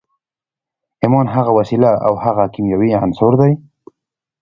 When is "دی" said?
3.41-3.51